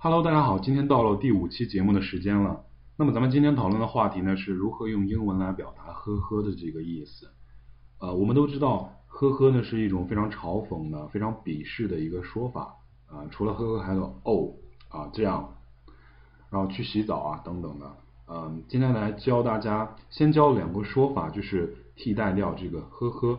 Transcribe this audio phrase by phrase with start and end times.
[0.00, 2.64] Hello，大家好，今天到了第五期节目的时间了。
[2.96, 7.26] 那么咱们今天讨论的话题呢，是如何用英文来表达“呵呵”的这个意思。
[7.98, 12.76] 呃，我们都知道，“呵呵”呢是一种非常嘲讽的、非常鄙视的一个说法
[13.08, 13.26] 啊。
[13.32, 14.52] 除了“呵呵”，还有“哦”
[14.88, 15.52] 啊这样，
[16.48, 17.96] 然后去洗澡啊等等的。
[18.28, 23.36] 嗯，今天来教大家，先教两个说法，就是替代掉这个“呵呵”，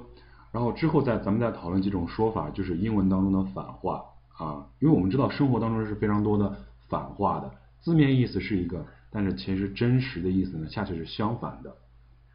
[0.52, 4.04] 然后之后再咱们再讨论几种说法，就是英文当中的反话。
[4.40, 6.56] 啊，因为我们知道生活当中是非常多的
[6.88, 7.52] 反话的，
[7.82, 11.76] 字面意思是一个，但是其实真实的意思呢，恰恰是相反的。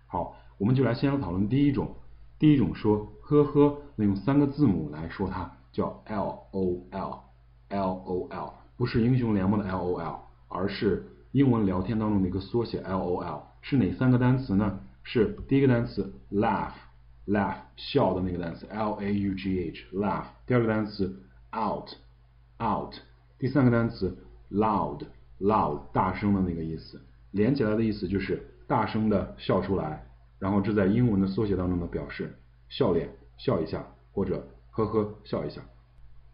[0.06, 1.96] 好，我们就来先来讨论第一种，
[2.38, 14.78] 第一种说呵呵，那用三个字母来说它，叫 L O L，L O L，不是英雄联盟的 L O L，而是英文聊天当中的一个缩写 L O L，是哪三个单词呢？
[15.02, 21.22] 是第一个单词 laugh，laugh 笑的那个单词 L A U G H，laugh，第二个单词。
[21.54, 22.94] out，out，
[23.38, 24.16] 第三个单词
[24.50, 27.00] loud，loud，大声的那个意思，
[27.30, 30.06] 连起来的意思就是大声的笑出来，
[30.38, 32.34] 然后这在英文的缩写当中呢表示
[32.68, 35.60] 笑脸笑一下或者呵呵笑一下。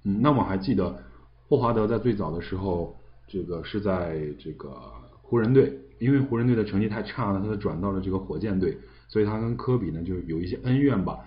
[0.05, 1.03] 嗯，那我还记得
[1.49, 4.71] 霍华德在最早的时候，这个是在这个
[5.23, 11.19] 湖人队，因为湖人队的成绩太差了，他就转到了这个火箭队，所以他跟科比呢就有一些恩怨吧。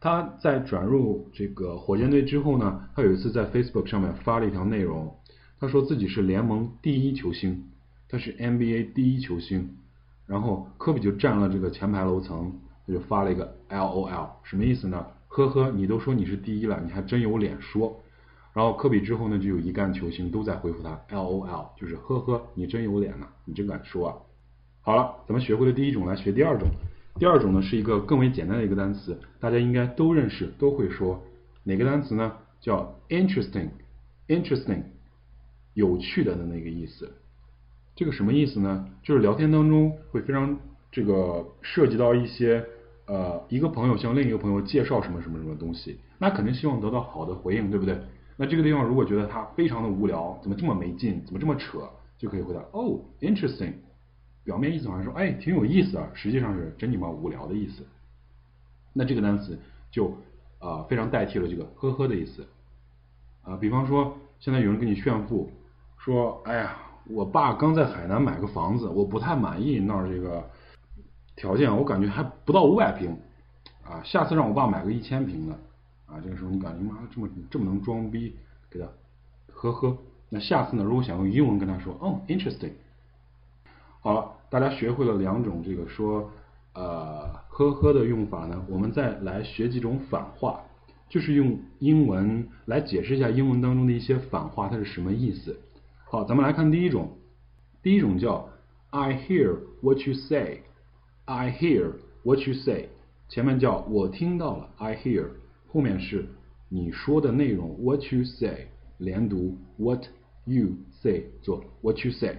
[0.00, 5.12] 他在转入这个火箭队之后呢，他有一次在 Facebook 上面发了一条内容，
[5.58, 7.64] 他说自己是联盟第一球星，
[8.08, 9.76] 他是 NBA 第一球星，
[10.26, 12.52] 然后科比就占了这个前排楼层，
[12.86, 15.04] 他就发了一个 LOL，什么意思呢？
[15.26, 18.00] 呵呵，你都说你是第一了，你还真有脸说。
[18.54, 24.16] 然后科比之后呢，就有一干球星都在回复他 LOL，就是呵呵，你真有脸呢，你真敢说啊。
[24.80, 26.68] 好了，咱们学会了第一种，来学第二种。
[27.18, 31.22] 第二种呢是一个更为简单的一个单词，大家应该都认识，都会说。
[31.64, 32.32] 哪个单词呢？
[32.60, 34.82] 叫 interesting，interesting，
[35.74, 37.12] 有趣的的那个意思。
[37.94, 38.88] 这个什么意思呢？
[39.02, 40.58] 就是聊天当中会非常
[40.90, 42.64] 这个涉及到一些
[43.06, 47.98] 呃一个朋友向另一个朋友介绍什么什么什么东西，那肯定希望得到好的回应，对不对？
[48.36, 51.80] 那这个地方如果觉得他非常的无聊，怎么这么没劲，怎么这么扯，
[52.16, 53.72] 就可以回答哦，interesting。
[54.48, 57.84] 表面意思好像说，哎，挺有意思啊，实际上是真你妈无聊的意思。
[58.94, 59.58] 那这个单词
[59.90, 60.10] 就
[60.58, 62.46] 啊非常代替了这个呵呵的意思
[63.42, 63.58] 啊。
[63.58, 65.50] 比方说，现在有人跟你炫富，
[65.98, 70.42] 说，哎呀，我爸刚在海南买个房子，我不太满意那儿这个
[71.36, 73.14] 条件，我感觉还不到五百平
[73.84, 75.52] 啊，下次让我爸买个一千平的
[76.06, 76.18] 啊。
[76.24, 78.34] 这个时候你感觉妈的这么这么能装逼，
[78.70, 78.88] 给他
[79.52, 79.94] 呵呵。
[80.30, 82.72] 那下次呢，如果想用英文跟他说，哦，interesting。
[84.00, 86.30] 好了，大家学会了两种这个说
[86.74, 90.60] 呃呵呵的用法呢，我们再来学几种反话，
[91.08, 95.58] 就是用英文来解释一下英文当中的一些反话它是什么意思。
[96.04, 97.18] 好，咱们来看第一种，
[97.82, 98.48] 第一种叫
[98.90, 101.92] I hear what you say，I hear
[102.22, 102.88] what you say，
[103.28, 104.70] 前面叫我听到了。
[104.78, 105.26] I hear，
[105.66, 106.26] 后面是
[106.70, 107.76] 你说的内容。
[107.82, 109.58] What you say，连读。
[109.76, 110.04] What
[110.46, 110.68] you
[111.02, 111.62] say 做。
[111.82, 112.38] What you say。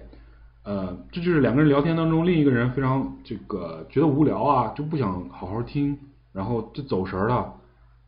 [0.62, 5.98] 呃，这就是两个人聊天当中，另一个人非常这个觉得无聊啊，就不想好好听，
[6.32, 7.54] 然后就走神了，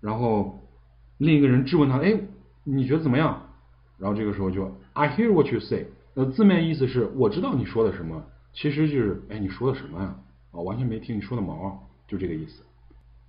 [0.00, 0.60] 然后
[1.16, 2.14] 另一个人质问他，哎，
[2.64, 3.42] 你觉得怎么样？
[3.98, 10.14] 然后这个时候就 I hear what you say，呃，字面意思是我知道你说的什么，其实就是哎你说的什么呀？
[10.50, 11.72] 啊，完全没听你说的毛啊，
[12.06, 12.62] 就这个意思。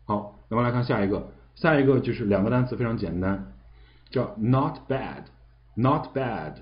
[0.06, 3.54] 好，咱们来看下一个，下一个就是两个单词非常简单，
[4.10, 6.56] 叫 not bad，not bad，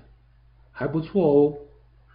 [0.70, 1.54] 还不错哦。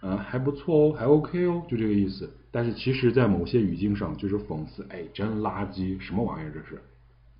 [0.00, 2.32] 嗯，还不错哦，还 OK 哦，就这个意思。
[2.50, 6.80] 但是其实，在某些语境上，就是讽刺，哎，真垃圾，什么玩意儿这是？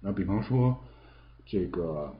[0.00, 0.76] 那比方说，
[1.46, 2.12] 这个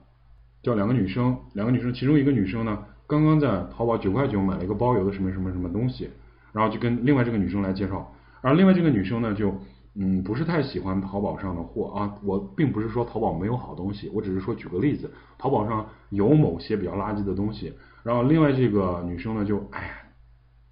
[0.63, 6.09] 叫两个女生，两个女生，其中一个女生呢，刚刚在淘宝九块九买了一个包邮的什么什么什么东西，
[6.53, 9.53] 然后就跟另外这个女生来介绍，而另外这个女生呢，就
[9.95, 12.15] 嗯，不是太喜欢淘宝上的货啊。
[12.23, 17.75] 我并不是说淘宝没有好东西，我只是说举个例子，淘宝上有某些比较垃圾的东西。
[18.05, 19.91] 然后另外这个女生呢，就哎呀。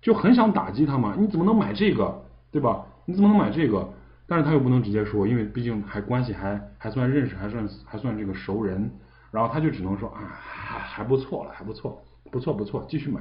[0.06, 2.23] 就很想打击他嘛，你怎么能买这个，
[2.53, 2.87] 对吧？
[3.06, 3.93] 你怎么能买这个？
[4.29, 8.88] 但是他又不能直接说，因为毕竟还关系还还算认识，还算还算这个熟人。
[9.32, 12.00] 然后他就只能说啊，还不错了，还不错，
[12.31, 13.20] 不错不错，继续买。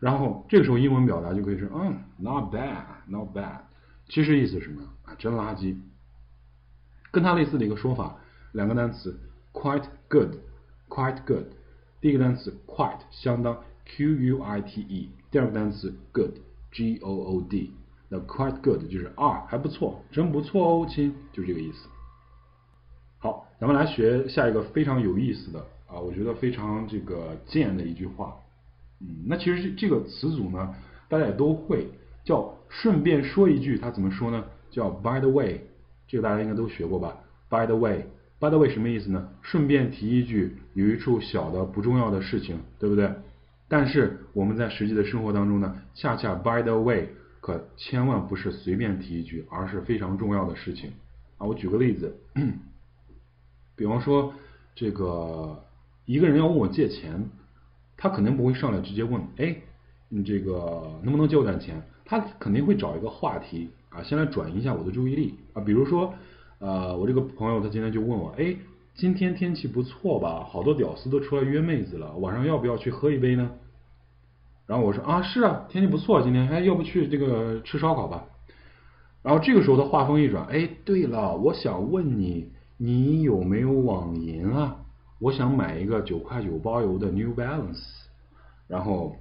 [0.00, 3.58] 然后这个时候英文表达就可以说，嗯，not bad，not bad。
[4.08, 5.14] 其实意思是什么啊？
[5.18, 5.76] 真垃圾。
[7.10, 8.16] 跟它类似的一个说法，
[8.52, 9.14] 两个单词
[9.52, 11.48] ，quite good，quite good。
[12.00, 13.58] 第一个单词 quite 相当。
[13.86, 17.72] Q U I T E，第二个单词 good，G O O D，
[18.08, 21.88] 那 quite good 就是啊还不错，真不错哦，亲，就这个意思。
[23.18, 28.36] 好，咱们来学下一个非常有意思的啊，我觉得非常这个贱的一句话，
[29.00, 30.74] 嗯，那其实这个词组呢，
[31.08, 31.86] 大家也都会，
[32.24, 34.44] 叫顺便说一句，它怎么说呢？
[34.70, 35.60] 叫 by the way，
[36.08, 37.16] 这个大家应该都学过吧
[37.48, 39.28] ？by the way，by the way 什么意思呢？
[39.40, 43.10] 顺便提一句，有一处小的不重要的事情，对不对？
[43.68, 47.08] 但是我们在实际的生活当中呢，恰恰 by the way
[47.40, 50.92] 可千万不是随便提一句，而是非常重要的事情
[51.38, 51.46] 啊！
[51.46, 52.16] 我举个例子，
[53.76, 54.32] 比方说
[54.74, 55.62] 这个
[56.06, 57.28] 一个人要问我借钱，
[57.96, 59.56] 他肯定不会上来直接问，哎，
[60.08, 61.82] 你这个能不能借我点钱？
[62.04, 63.70] 他肯定会找一个话题。
[63.90, 66.12] 啊，先来转移一下我的注意力啊，比如说，
[66.58, 68.56] 呃，我这个朋友他今天就问我，哎，
[68.94, 70.46] 今天天气不错吧？
[70.48, 73.50] 好多屌丝都出来约妹子了，晚上要不要去喝一杯呢？
[74.66, 78.24] 然后我说啊，是啊，天气不错，今天，哎，要不去这个吃烧烤吧？
[79.22, 84.76] 然后这个时候他话锋一转，哎，对了，我想问你，你有没有网银啊？
[85.18, 87.82] 我想买一个九块九包邮的 New Balance。
[88.68, 89.16] 然后，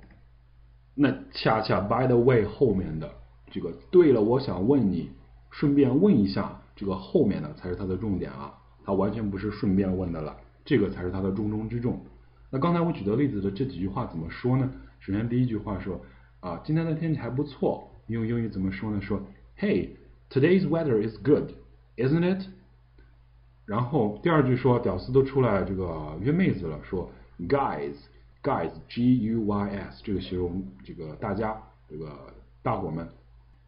[0.94, 3.10] 那恰恰 By the way 后面的。
[3.52, 5.10] 这个对了，我想问你，
[5.50, 8.54] 顺便问一下，这个后面的才是它的重点啊，
[8.84, 10.36] 它完全不是顺便问的了，
[10.66, 12.00] 这个才是它的重中之重。
[12.50, 14.72] 那刚才我举的例子的这几句话怎么说呢？
[15.00, 16.00] 首先第一句话说
[16.40, 19.02] 啊，今天的天气还不错，用英语怎么说呢？
[19.02, 19.22] 说
[19.58, 22.46] Hey，today's weather is good，isn't it？
[23.66, 27.10] 然后第二句说屌丝都出来这个约妹子了，说
[27.40, 31.58] Guys，Guys，G U Y S，这个形容这个大家
[31.90, 32.12] 这个
[32.62, 33.08] 大伙们。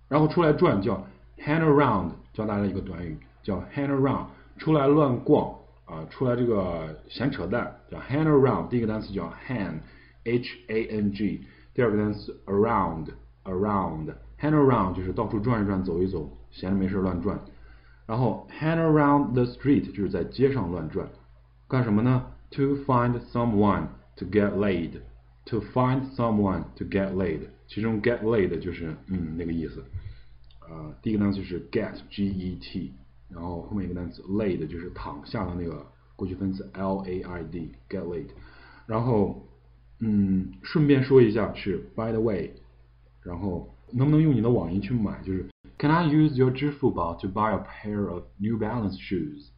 [0.07, 1.07] 然后出来转叫
[1.39, 4.25] hang around，教大家一个短语叫 hang around，
[4.57, 5.55] 出来乱逛
[5.85, 8.67] 啊，出来这个闲扯淡叫 hang around。
[8.69, 11.41] 第一个单词叫 hang，h a n g，
[11.73, 17.39] 第二个单词 around，around，hang around 就是到处转一转，走一走，闲着没事乱转。
[18.05, 21.09] 然后 hang around the street 就是在街上乱转，
[21.67, 25.01] 干什么呢？To find someone to get laid。
[25.49, 29.85] To find someone to get laid，其中 get laid 就是嗯那个意思，
[30.67, 32.95] 呃，第一个单词是 get，g e t，
[33.35, 35.85] 然后后面一个单词 laid 就是躺下的那个
[36.15, 38.27] 过去分词 l a i d，get laid，
[38.87, 39.45] 然后
[39.99, 42.51] 嗯顺便说一下是 by the way，
[43.21, 45.21] 然后能不能用你的网银去买？
[45.21, 45.45] 就是
[45.77, 49.49] Can I use your 支付宝 to buy a pair of New Balance shoes？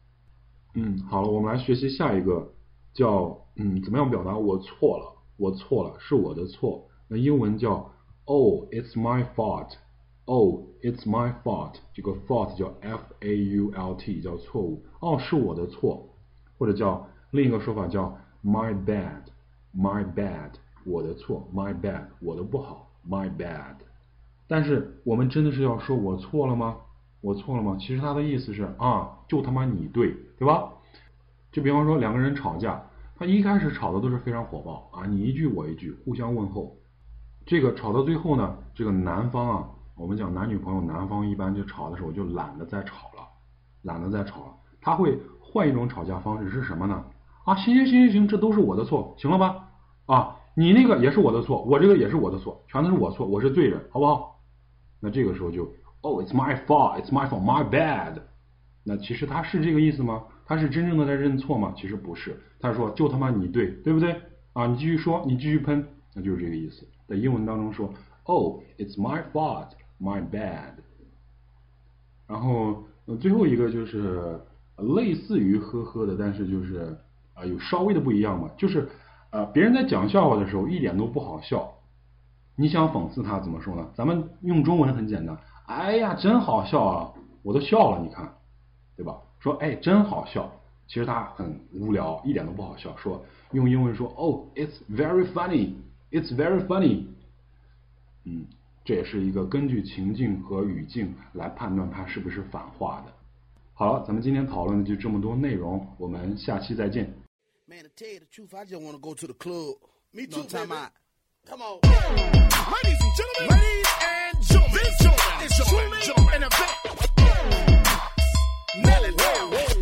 [0.74, 2.52] 嗯，好了，我们来学习下一个，
[2.92, 5.14] 叫嗯怎么样表达我错了。
[5.36, 6.88] 我错了，是我的错。
[7.06, 7.92] 那英文叫
[8.24, 9.70] Oh, it's my fault.
[10.30, 11.76] Oh, it's my fault.
[11.94, 14.84] 这个 fault 叫 f a u l t，叫错误。
[15.00, 16.06] 哦，是我的错，
[16.58, 18.14] 或者叫另一个说法叫
[18.44, 19.22] my bad,
[19.74, 20.50] my bad，
[20.84, 23.76] 我的错，my bad，我的不好，my bad。
[24.46, 26.76] 但是我们真的是要说我错了吗？
[27.22, 27.78] 我错了吗？
[27.80, 30.74] 其实它的意思是啊，就他妈你对，对吧？
[31.50, 32.84] 就比方说两个人吵架。
[33.16, 36.76] 他一开始吵的都是非常火爆啊，你一句我一句，互相问候。
[37.46, 43.28] 这个吵到最后呢，这个男方啊，我们讲男女朋友，男方一般就吵的时候就懒得再吵了，
[43.82, 44.52] 懒得再吵了。
[44.80, 47.04] 他会换一种吵架方式是什么呢？
[47.44, 49.68] 啊，行行行行行，这都是我的错，行了吧？
[50.06, 54.40] 啊，你那个也是我的错，我这个也是我的错，全都是我错，我是罪人，好不好？
[55.00, 55.68] 那这个时候就
[56.02, 58.22] ，Oh, it's my fault, it's my fault, my bad。
[58.84, 60.22] 那其实他是这个意思吗？
[60.46, 61.74] 他是真正的在认错吗？
[61.76, 64.14] 其实不是，他说就他妈你对，对不对？
[64.52, 65.84] 啊，你继续说，你继续喷，
[66.14, 66.86] 那就是这个意思。
[67.08, 67.92] 在英文当中说
[68.24, 69.68] ，Oh, it's my fault,
[70.00, 70.72] my bad。
[72.26, 72.84] 然后
[73.20, 74.38] 最后一个就是
[74.76, 76.96] 类似于呵呵的，但是就是
[77.34, 78.88] 啊有稍微的不一样嘛，就是
[79.30, 81.72] 呃别人在讲笑话的时候一点都不好笑，
[82.54, 83.88] 你想讽刺他怎么说呢？
[83.94, 85.36] 咱们用中文很简单，
[85.66, 87.12] 哎呀真好笑啊，
[87.42, 88.32] 我都笑了，你看，
[88.96, 89.16] 对吧？
[89.40, 90.50] 说哎，真好笑，
[90.86, 92.94] 其实他很无聊，一点都不好笑。
[92.96, 95.74] 说用英文说，Oh, it's very funny,
[96.10, 97.04] it's very funny。
[98.24, 98.44] 嗯，
[98.88, 103.12] 这也是一个根据情境和语境来判断它是不是反话的。
[103.74, 107.04] 好了，咱们今天讨论的就这么多内容，我们下期再见。
[107.66, 107.92] Can we leave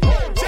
[0.02, 0.45] her?